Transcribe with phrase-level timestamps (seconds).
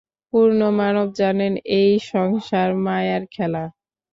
[0.33, 3.63] পূর্ণ-মানব জানেন এই সংসার মায়ার খেলা।